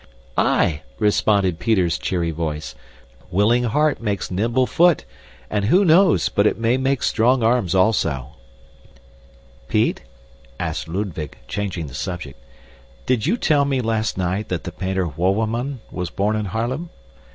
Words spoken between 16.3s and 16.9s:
in Haarlem?"